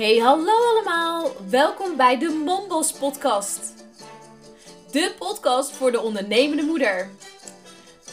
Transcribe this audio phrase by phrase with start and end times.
[0.00, 1.30] Hey, hallo allemaal.
[1.48, 3.60] Welkom bij de Mombos podcast.
[4.90, 7.10] De podcast voor de ondernemende moeder.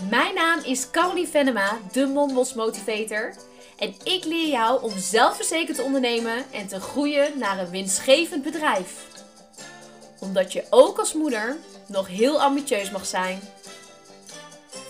[0.10, 3.34] Mijn naam is Caroline Venema, de Mombos motivator.
[3.78, 9.06] En ik leer jou om zelfverzekerd te ondernemen en te groeien naar een winstgevend bedrijf.
[10.20, 13.40] Omdat je ook als moeder nog heel ambitieus mag zijn.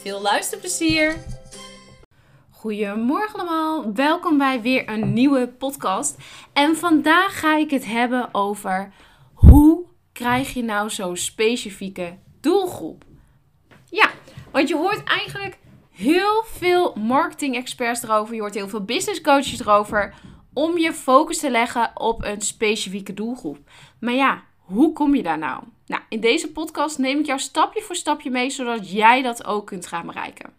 [0.02, 1.16] Veel luisterplezier!
[2.58, 6.18] Goedemorgen allemaal, welkom bij weer een nieuwe podcast.
[6.54, 8.94] En vandaag ga ik het hebben over
[9.34, 13.04] hoe krijg je nou zo'n specifieke doelgroep?
[13.90, 14.10] Ja,
[14.52, 15.58] want je hoort eigenlijk
[15.92, 20.14] heel veel marketing experts erover, je hoort heel veel business coaches erover
[20.54, 23.58] om je focus te leggen op een specifieke doelgroep.
[24.00, 25.64] Maar ja, hoe kom je daar nou?
[25.86, 29.66] Nou, in deze podcast neem ik jou stapje voor stapje mee zodat jij dat ook
[29.66, 30.54] kunt gaan bereiken.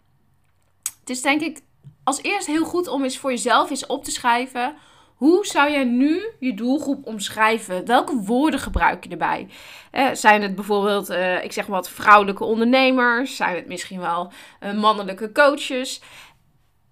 [0.99, 1.61] Het is denk ik
[2.09, 4.75] als eerst heel goed om eens voor jezelf eens op te schrijven.
[5.15, 7.85] Hoe zou jij nu je doelgroep omschrijven?
[7.85, 9.47] Welke woorden gebruik je erbij?
[9.91, 13.35] Eh, zijn het bijvoorbeeld, uh, ik zeg maar wat, vrouwelijke ondernemers?
[13.35, 14.31] Zijn het misschien wel
[14.63, 16.01] uh, mannelijke coaches?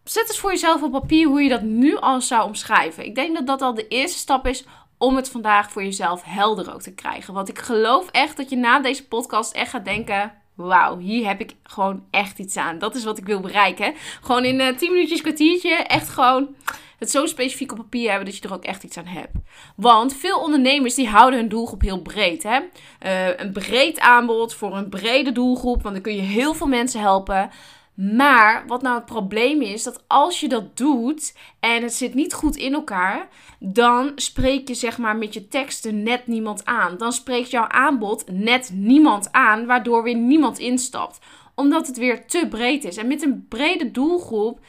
[0.04, 3.06] Zet eens voor jezelf op papier hoe je dat nu al zou omschrijven.
[3.06, 4.66] Ik denk dat dat al de eerste stap is
[4.98, 7.34] om het vandaag voor jezelf helder ook te krijgen.
[7.34, 11.40] Want ik geloof echt dat je na deze podcast echt gaat denken: wauw, hier heb
[11.40, 12.80] ik gewoon echt iets aan.
[12.80, 13.94] Dat is wat ik wil bereiken.
[14.22, 16.56] Gewoon in uh, 10 minuutjes, kwartiertje, echt gewoon
[16.98, 19.34] het zo specifiek op papier hebben dat je er ook echt iets aan hebt.
[19.76, 22.44] Want veel ondernemers die houden hun doelgroep heel breed.
[22.44, 22.60] Hè?
[23.06, 27.00] Uh, een breed aanbod voor een brede doelgroep, want dan kun je heel veel mensen
[27.00, 27.50] helpen.
[27.98, 32.34] Maar wat nou het probleem is, dat als je dat doet en het zit niet
[32.34, 33.28] goed in elkaar,
[33.60, 36.98] dan spreek je zeg maar met je teksten net niemand aan.
[36.98, 41.20] Dan spreekt jouw aanbod net niemand aan, waardoor weer niemand instapt.
[41.56, 42.98] Omdat het weer te breed is.
[42.98, 44.60] En met een brede doelgroep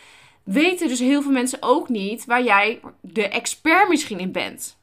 [0.44, 4.77] weten dus heel veel mensen ook niet waar jij de expert misschien in bent.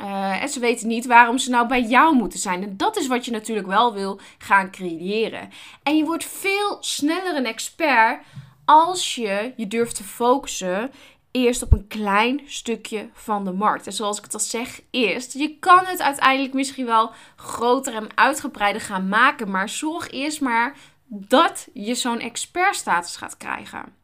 [0.00, 2.62] Uh, en ze weten niet waarom ze nou bij jou moeten zijn.
[2.62, 5.50] En dat is wat je natuurlijk wel wil gaan creëren.
[5.82, 8.20] En je wordt veel sneller een expert
[8.64, 10.90] als je je durft te focussen
[11.30, 13.86] eerst op een klein stukje van de markt.
[13.86, 15.32] En zoals ik het al zeg, eerst.
[15.32, 19.50] Je kan het uiteindelijk misschien wel groter en uitgebreider gaan maken.
[19.50, 23.95] Maar zorg eerst maar dat je zo'n expertstatus gaat krijgen.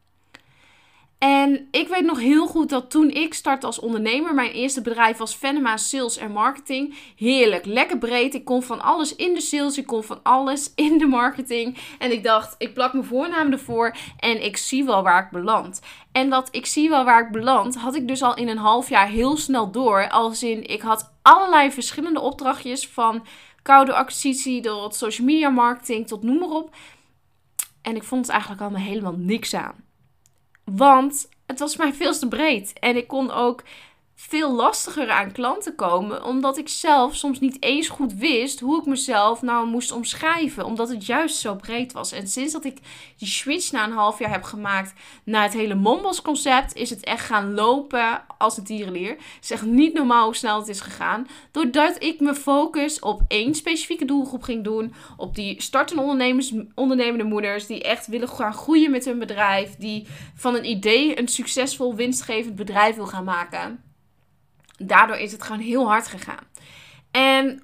[1.23, 5.17] En ik weet nog heel goed dat toen ik startte als ondernemer, mijn eerste bedrijf
[5.17, 6.95] was Venema Sales en Marketing.
[7.15, 8.33] Heerlijk, lekker breed.
[8.33, 11.77] Ik kon van alles in de sales, ik kon van alles in de marketing.
[11.99, 15.81] En ik dacht, ik plak mijn voornaam ervoor en ik zie wel waar ik beland.
[16.11, 18.89] En dat ik zie wel waar ik beland, had ik dus al in een half
[18.89, 20.09] jaar heel snel door.
[20.09, 23.25] Als in, ik had allerlei verschillende opdrachtjes van
[23.61, 26.75] koude acquisitie tot social media marketing tot noem maar op.
[27.81, 29.91] En ik vond het eigenlijk allemaal helemaal niks aan.
[30.63, 32.73] Want het was mij veel te breed.
[32.79, 33.63] En ik kon ook
[34.15, 38.85] veel lastiger aan klanten komen, omdat ik zelf soms niet eens goed wist hoe ik
[38.85, 42.11] mezelf nou moest omschrijven, omdat het juist zo breed was.
[42.11, 42.77] En sinds dat ik
[43.17, 47.03] die switch na een half jaar heb gemaakt naar het hele Mombos concept, is het
[47.03, 49.17] echt gaan lopen als een tierenleer.
[49.39, 54.05] Zeg niet normaal hoe snel het is gegaan, doordat ik me focus op één specifieke
[54.05, 59.05] doelgroep ging doen, op die startende ondernemers, ondernemende moeders die echt willen gaan groeien met
[59.05, 63.91] hun bedrijf, die van een idee een succesvol winstgevend bedrijf wil gaan maken
[64.87, 66.47] daardoor is het gewoon heel hard gegaan.
[67.11, 67.63] En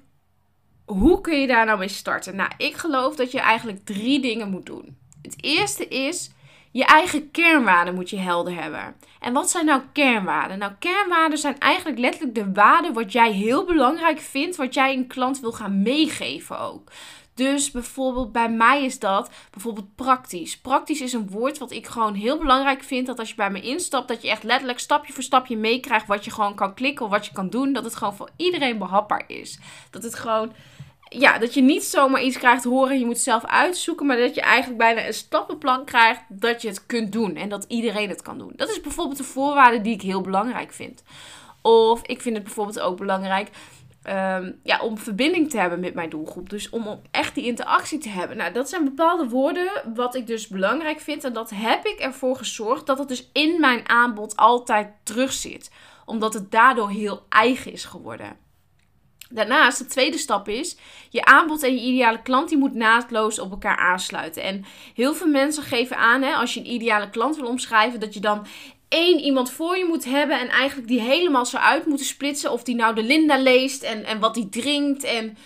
[0.84, 2.36] hoe kun je daar nou mee starten?
[2.36, 4.96] Nou, ik geloof dat je eigenlijk drie dingen moet doen.
[5.22, 6.30] Het eerste is
[6.70, 8.94] je eigen kernwaarden moet je helder hebben.
[9.20, 10.58] En wat zijn nou kernwaarden?
[10.58, 15.06] Nou, kernwaarden zijn eigenlijk letterlijk de waarden wat jij heel belangrijk vindt, wat jij een
[15.06, 16.90] klant wil gaan meegeven ook.
[17.34, 20.58] Dus bijvoorbeeld bij mij is dat bijvoorbeeld praktisch.
[20.58, 23.06] Praktisch is een woord wat ik gewoon heel belangrijk vind.
[23.06, 26.24] Dat als je bij me instapt, dat je echt letterlijk stapje voor stapje meekrijgt wat
[26.24, 27.72] je gewoon kan klikken of wat je kan doen.
[27.72, 29.58] Dat het gewoon voor iedereen behapbaar is.
[29.90, 30.52] Dat het gewoon
[31.10, 34.40] ja, dat je niet zomaar iets krijgt horen, je moet zelf uitzoeken, maar dat je
[34.40, 38.38] eigenlijk bijna een stappenplan krijgt dat je het kunt doen en dat iedereen het kan
[38.38, 38.52] doen.
[38.56, 41.02] Dat is bijvoorbeeld een voorwaarde die ik heel belangrijk vind.
[41.62, 43.48] Of ik vind het bijvoorbeeld ook belangrijk
[44.02, 46.50] Ehm, ja, om verbinding te hebben met mijn doelgroep.
[46.50, 48.36] Dus om, echt die interactie te hebben.
[48.36, 51.24] Nou, dat zijn bepaalde woorden wat ik dus belangrijk vind.
[51.24, 55.70] En dat heb ik ervoor gezorgd dat het dus in mijn aanbod altijd terug zit.
[56.04, 58.36] Omdat het daardoor heel eigen is geworden.
[59.32, 60.76] Daarnaast, de tweede stap is,
[61.10, 64.42] je aanbod en je ideale klant die moet naadloos op elkaar aansluiten.
[64.42, 64.64] En
[64.94, 68.20] heel veel mensen geven aan, hè, als je een ideale klant wil omschrijven, dat je
[68.20, 68.46] dan
[68.90, 72.52] één iemand voor je moet hebben en eigenlijk die helemaal zo uit moeten splitsen.
[72.52, 75.04] Of die nou de Linda leest en, en wat die drinkt.
[75.04, 75.36] En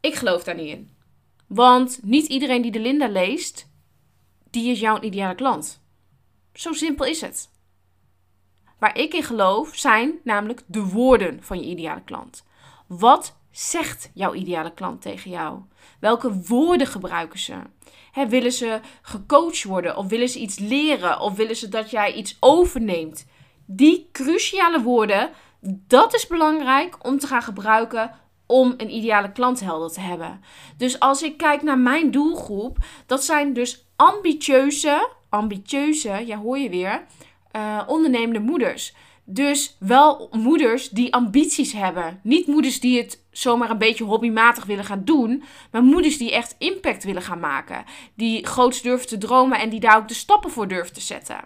[0.00, 0.90] ik geloof daar niet in.
[1.46, 3.68] Want niet iedereen die de Linda leest,
[4.50, 5.82] die is jouw ideale klant.
[6.54, 7.50] Zo simpel is het.
[8.78, 12.44] waar ik in geloof zijn namelijk de woorden van je ideale klant.
[12.86, 15.60] Wat zegt jouw ideale klant tegen jou?
[16.00, 17.54] Welke woorden gebruiken ze?
[18.28, 19.96] willen ze gecoacht worden?
[19.96, 21.20] Of willen ze iets leren?
[21.20, 23.26] Of willen ze dat jij iets overneemt?
[23.66, 25.30] Die cruciale woorden,
[25.86, 28.10] dat is belangrijk om te gaan gebruiken
[28.46, 30.40] om een ideale klant helder te hebben.
[30.76, 32.76] Dus als ik kijk naar mijn doelgroep,
[33.06, 37.04] dat zijn dus ambitieuze, ambitieuze, ja hoor je weer,
[37.56, 38.94] uh, ondernemende moeders.
[39.24, 42.20] Dus wel moeders die ambities hebben.
[42.22, 45.42] Niet moeders die het zomaar een beetje hobbymatig willen gaan doen.
[45.70, 47.84] Maar moeders die echt impact willen gaan maken.
[48.14, 51.36] Die groots durven te dromen en die daar ook de stappen voor durven te zetten.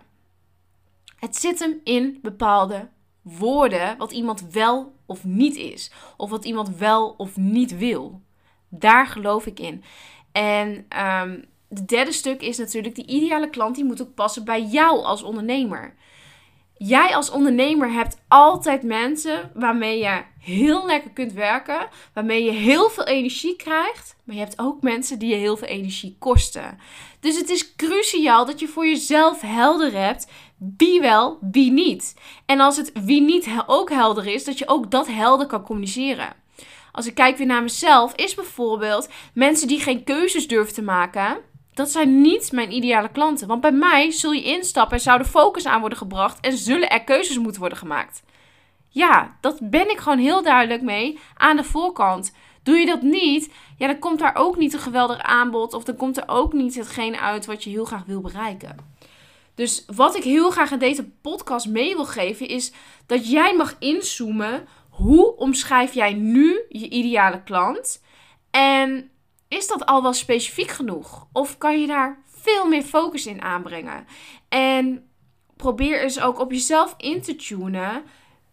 [1.17, 2.89] Het zit hem in bepaalde
[3.23, 5.91] woorden wat iemand wel of niet is.
[6.17, 8.21] Of wat iemand wel of niet wil.
[8.69, 9.83] Daar geloof ik in.
[10.33, 10.87] En
[11.69, 15.23] het derde stuk is natuurlijk, die ideale klant die moet ook passen bij jou als
[15.23, 15.95] ondernemer.
[16.79, 22.91] Jij als ondernemer hebt altijd mensen waarmee je heel lekker kunt werken, waarmee je heel
[22.91, 26.79] veel energie krijgt, maar je hebt ook mensen die je heel veel energie kosten.
[27.21, 30.27] Dus het is cruciaal dat je voor jezelf helder hebt
[30.77, 32.15] wie wel, wie niet.
[32.47, 36.33] En als het wie niet ook helder is, dat je ook dat helder kan communiceren.
[36.93, 41.37] Als ik kijk weer naar mezelf, is bijvoorbeeld mensen die geen keuzes durven te maken
[41.77, 43.47] dat zijn niet mijn ideale klanten.
[43.47, 46.91] Want bij mij zul je instappen en zou de focus aan worden gebracht en zullen
[46.91, 48.23] er keuzes moeten worden gemaakt.
[48.89, 52.35] Ja, dat ben ik gewoon heel duidelijk mee aan de voorkant.
[52.63, 55.97] Doe je dat niet, ja, dan komt daar ook niet een geweldig aanbod of dan
[55.97, 58.77] komt er ook niet hetgeen uit wat je heel graag wil bereiken.
[59.55, 62.73] Dus wat ik heel graag in deze podcast mee wil geven is
[63.07, 64.69] dat jij mag inzoomen.
[64.91, 68.03] Hoe omschrijf jij nu je ideale klant?
[68.51, 69.11] En
[69.49, 71.27] is dat al wel specifiek genoeg?
[71.33, 74.07] Of kan je daar veel meer focus in aanbrengen?
[74.49, 75.11] En
[75.57, 78.05] probeer eens ook op jezelf in te tunen.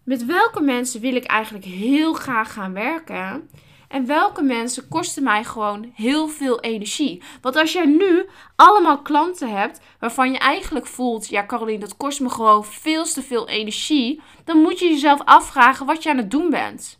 [0.03, 3.49] Met welke mensen wil ik eigenlijk heel graag gaan werken?
[3.87, 7.23] En welke mensen kosten mij gewoon heel veel energie?
[7.41, 8.25] Want als jij nu
[8.55, 13.21] allemaal klanten hebt waarvan je eigenlijk voelt: ja, Caroline, dat kost me gewoon veel te
[13.21, 14.21] veel energie.
[14.43, 16.99] Dan moet je jezelf afvragen wat je aan het doen bent.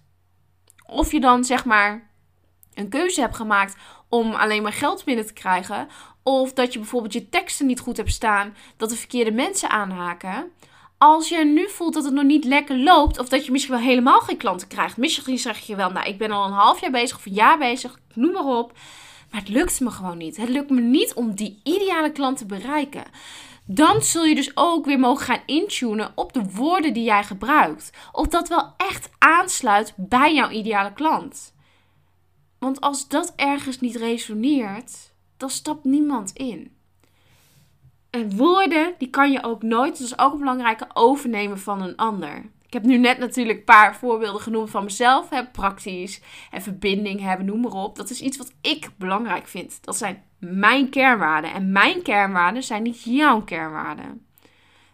[0.86, 2.12] Of je dan zeg maar
[2.75, 3.75] een keuze hebt gemaakt
[4.10, 5.88] om alleen maar geld binnen te krijgen.
[6.24, 10.52] Of dat je bijvoorbeeld je teksten niet goed hebt staan, dat de verkeerde mensen aanhaken.
[10.98, 13.84] Als je nu voelt dat het nog niet lekker loopt, of dat je misschien wel
[13.84, 14.98] helemaal geen klanten krijgt.
[14.98, 17.58] Misschien zeg je wel, nou ik ben al een half jaar bezig of een jaar
[17.58, 18.72] bezig, noem maar op.
[19.31, 20.38] Maar het lukt me gewoon niet.
[20.38, 23.04] Het lukt me niet om die ideale klant te bereiken.
[23.66, 27.92] Dan zul je dus ook weer mogen gaan intunen op de woorden die jij gebruikt.
[28.12, 31.54] Of dat wel echt aansluit bij jouw ideale klant.
[32.63, 36.75] Want als dat ergens niet resoneert, dan stapt niemand in.
[38.10, 41.95] En woorden, die kan je ook nooit, dat is ook een belangrijke, overnemen van een
[41.95, 42.45] ander.
[42.65, 45.30] Ik heb nu net natuurlijk een paar voorbeelden genoemd van mezelf.
[45.30, 46.21] Hè, praktisch
[46.51, 47.95] en verbinding hebben, noem maar op.
[47.95, 49.83] Dat is iets wat ik belangrijk vind.
[49.83, 51.54] Dat zijn mijn kernwaarden.
[51.54, 54.25] En mijn kernwaarden zijn niet jouw kernwaarden.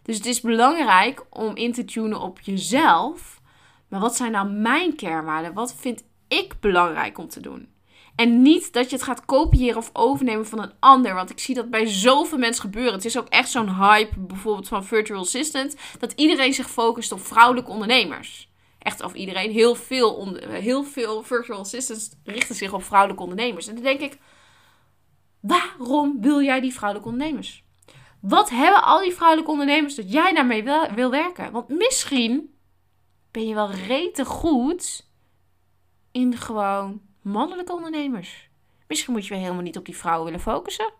[0.02, 3.42] Dus het is belangrijk om in te tunen op jezelf.
[3.88, 5.54] Maar wat zijn nou mijn kernwaarden?
[5.54, 7.78] Wat vind ik belangrijk om te doen.
[8.16, 11.14] En niet dat je het gaat kopiëren of overnemen van een ander.
[11.14, 12.94] Want ik zie dat bij zoveel mensen gebeuren.
[12.94, 15.76] Het is ook echt zo'n hype, bijvoorbeeld van Virtual Assistant.
[16.00, 18.50] Dat iedereen zich focust op vrouwelijke ondernemers.
[18.80, 19.52] Echt, of iedereen.
[19.52, 23.68] Heel veel, heel veel Virtual Assistants richten zich op vrouwelijke ondernemers.
[23.68, 24.18] En dan denk ik,
[25.40, 27.64] waarom wil jij die vrouwelijke ondernemers?
[28.22, 31.52] Wat hebben al die vrouwelijke ondernemers dat jij daarmee wil, wil werken?
[31.52, 32.54] Want misschien
[33.32, 35.09] ben je wel rete goed
[36.12, 38.50] in gewoon mannelijke ondernemers.
[38.88, 40.92] Misschien moet je wel helemaal niet op die vrouwen willen focussen.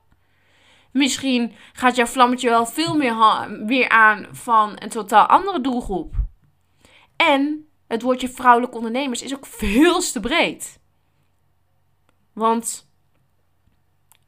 [0.92, 3.16] Misschien gaat jouw vlammetje wel veel meer
[3.66, 6.16] weer aan van een totaal andere doelgroep.
[7.16, 10.80] En het woordje vrouwelijke ondernemers is ook veel te breed.
[12.34, 12.92] Want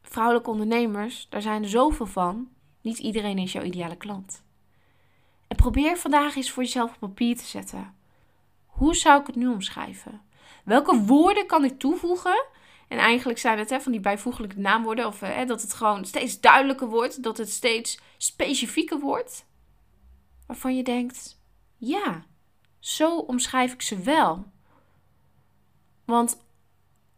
[0.01, 2.49] vrouwelijke ondernemers, daar zijn er zoveel van.
[2.81, 4.43] Niet iedereen is jouw ideale klant.
[5.47, 7.95] En probeer vandaag eens voor jezelf op papier te zetten.
[8.65, 10.21] Hoe zou ik het nu omschrijven?
[10.63, 12.45] Welke woorden kan ik toevoegen?
[12.87, 15.05] En eigenlijk zijn het hè, van die bijvoeglijke naamwoorden.
[15.07, 17.23] Of hè, dat het gewoon steeds duidelijker wordt.
[17.23, 19.45] Dat het steeds specifieker wordt.
[20.47, 21.39] Waarvan je denkt:
[21.77, 22.25] ja,
[22.79, 24.45] zo omschrijf ik ze wel.
[26.05, 26.37] Want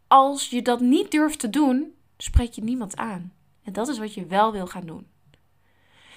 [0.06, 3.32] als je dat niet durft te doen, spreek je niemand aan.
[3.64, 5.06] En dat is wat je wel wil gaan doen.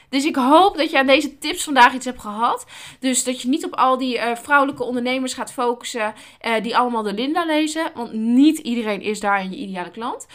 [0.09, 2.65] Dus ik hoop dat je aan deze tips vandaag iets hebt gehad.
[2.99, 7.03] Dus dat je niet op al die uh, vrouwelijke ondernemers gaat focussen uh, die allemaal
[7.03, 7.91] de Linda lezen.
[7.95, 10.27] Want niet iedereen is daar je ideale klant.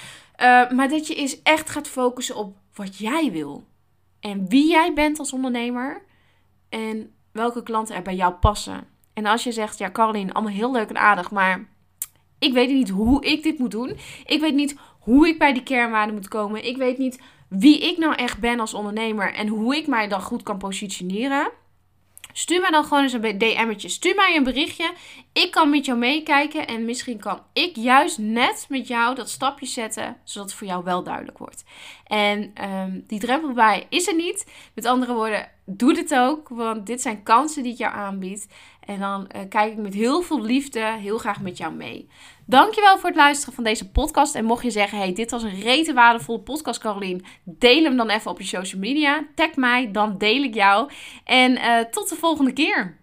[0.43, 3.65] Uh, maar dat je eens echt gaat focussen op wat jij wil.
[4.21, 6.03] En wie jij bent als ondernemer.
[6.69, 8.87] En welke klanten er bij jou passen.
[9.15, 11.69] En als je zegt, ja Caroline, allemaal heel leuk en aardig, maar
[12.43, 13.97] ik weet niet hoe ik dit moet doen.
[14.27, 16.67] Ik weet niet hoe ik bij die kernwaarden moet komen.
[16.67, 20.23] Ik weet niet wie ik nou echt ben als ondernemer en hoe ik mij dan
[20.23, 21.51] goed kan positioneren.
[22.33, 23.89] Stuur mij dan gewoon eens een DM'tje.
[23.89, 24.93] Stuur mij een berichtje.
[25.33, 26.67] Ik kan met jou meekijken.
[26.67, 30.17] En misschien kan ik juist net met jou dat stapje zetten.
[30.25, 31.65] Zodat het voor jou wel duidelijk wordt.
[32.07, 34.47] En um, die drempel bij is er niet.
[34.75, 36.49] Met andere woorden, doe dit ook.
[36.49, 38.49] Want dit zijn kansen die ik jou aanbied.
[38.87, 42.09] En dan uh, kijk ik met heel veel liefde heel graag met jou mee.
[42.47, 44.35] Dankjewel voor het luisteren van deze podcast.
[44.35, 47.25] En mocht je zeggen, hey, dit was een rete waardevolle podcast, Carolien.
[47.45, 49.27] Deel hem dan even op je social media.
[49.35, 50.91] Tag mij, dan deel ik jou.
[51.25, 53.01] En uh, tot de volgende keer.